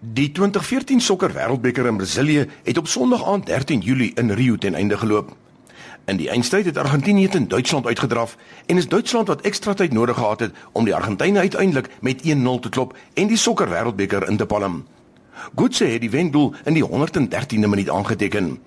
[0.00, 4.74] Die 2014 sokker wêreldbeker in Brasilië het op Sondag aand 13 Julie in Rio ten
[4.74, 5.36] einde geloop.
[6.04, 8.36] In die eindstryd het Argentinië teen Duitsland uitgedraf
[8.66, 12.60] en is Duitsland wat ekstra tyd nodig gehad het om die Argentynë uiteindelik met 1-0
[12.60, 14.86] te klop en die sokker wêreldbeker in te palm.
[15.56, 18.58] Gutse het die wendoel in die 113de minuut aangeteken.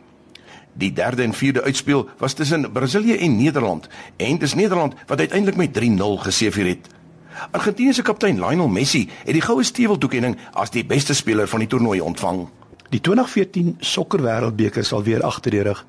[0.73, 3.87] Die derde en vierde uitspeel was tussen Brasilië en Nederland
[4.17, 6.87] en dis Nederland wat uiteindelik met 3-0 geseëvier het.
[7.51, 11.67] Argentinië se kaptein Lionel Messi het die goue steweltoekenning as die beste speler van die
[11.67, 12.47] toernooi ontvang.
[12.89, 15.85] Die 2014 sokker wêreldbeker sal weer agter die rug.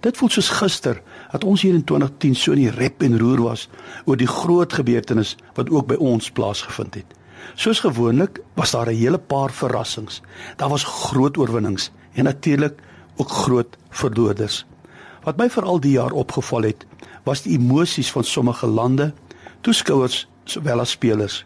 [0.00, 1.00] Dit voel soos gister
[1.32, 3.68] dat ons hier in 2010 so in die rep en roer was
[4.04, 7.16] oor die groot gebeurtenis wat ook by ons plaasgevind het.
[7.54, 10.22] Soos gewoonlik was daar 'n hele paar verrassings.
[10.56, 12.80] Daar was groot oorwinnings en natuurlik
[13.16, 14.66] ook groot verloorders.
[15.22, 16.86] Wat my veral die jaar opgeval het,
[17.24, 19.14] was die emosies van sommige lande,
[19.60, 21.44] toeskouers sowel as spelers.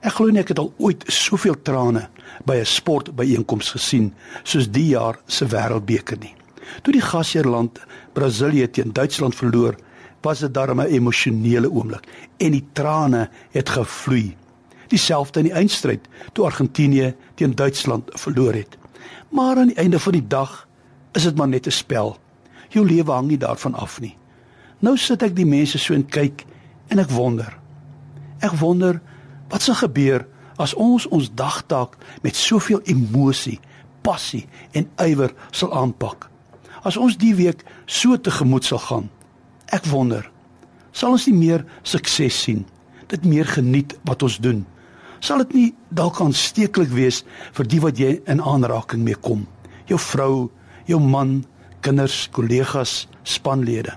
[0.00, 2.08] Ek glo nie ek het al ooit soveel trane
[2.46, 4.12] by 'n sportbyeenkoms gesien
[4.44, 6.34] soos die jaar se wêreldbeker nie.
[6.82, 7.80] Toe die gasheerland
[8.12, 9.76] Brasilië teen Duitsland verloor,
[10.22, 14.36] was dit darem 'n emosionele oomblik en die trane het gevloei.
[14.88, 18.78] Dieselfde in die eindstryd toe Argentinië teen Duitsland verloor het.
[19.28, 20.68] Maar aan die einde van die dag
[21.12, 22.18] is dit maar net 'n spel.
[22.68, 24.16] Jou lewe hang nie daarvan af nie.
[24.78, 26.44] Nou sit ek die mense so en kyk
[26.88, 27.58] en ek wonder.
[28.44, 29.00] Ek wonder
[29.50, 30.26] wat sal gebeur
[30.58, 33.58] as ons ons dagtaak met soveel emosie,
[34.02, 36.28] passie en ywer sal aanpak.
[36.86, 39.08] As ons die week so tegemoet sal gaan.
[39.74, 40.24] Ek wonder,
[40.92, 42.64] sal ons nie meer sukses sien,
[43.10, 44.64] dit meer geniet wat ons doen.
[45.20, 47.24] Sal dit nie dalk aansteeklik wees
[47.56, 49.46] vir die wat jy in aanraking mee kom?
[49.90, 50.48] Jou vrou,
[50.86, 51.42] jou man,
[51.82, 53.96] kinders, kollegas, spanlede.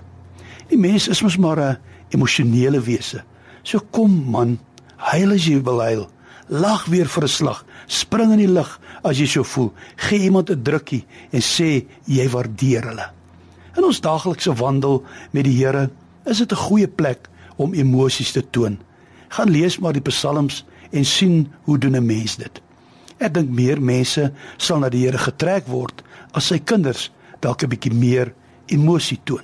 [0.70, 1.78] Die mens is mos maar 'n
[2.10, 3.22] emosionele wese.
[3.62, 4.58] So kom man,
[4.96, 6.06] huil as jy wil huil.
[6.48, 7.64] Lag weer vir 'n slag.
[7.86, 9.72] Spring in die lug as jy so voel.
[9.96, 13.10] Gee iemand 'n drukkie en sê jy waardeer hulle.
[13.76, 15.90] In ons daaglikse wandel met die Here
[16.26, 18.78] is dit 'n goeie plek om emosies te toon.
[19.28, 22.60] Gaan lees maar die psalms en sien hoe doen 'n mens dit.
[23.18, 26.02] Ek dink meer mense sal na die Here getrek word
[26.32, 28.34] as sy kinders dalk 'n bietjie meer
[28.66, 29.42] emosie toon.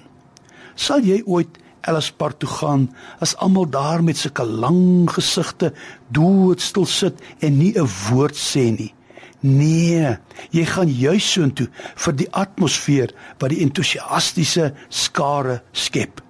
[0.75, 2.89] Sal jy ooit Ellispark toe gaan
[3.21, 5.73] as almal daar met sulke lang gesigte
[6.09, 8.95] doodstil sit en nie 'n woord sê nie?
[9.41, 10.17] Nee,
[10.51, 16.23] jy gaan juis soontoe vir die atmosfeer wat die entoesiastiese skare skep.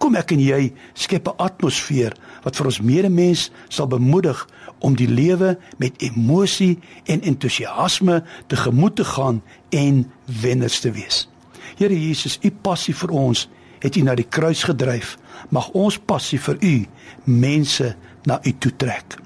[0.00, 4.46] Kom ek en jy skep 'n atmosfeer wat vir ons medemens sal bemoedig
[4.80, 11.28] om die lewe met emosie en entoesiasme te gemoed te gaan en wenners te wees.
[11.76, 13.48] Here Jesus, u passie vir ons
[13.86, 15.14] het u na die kruis gedryf.
[15.54, 16.74] Mag ons passie vir u
[17.24, 17.94] mense
[18.26, 19.18] na u toe trek.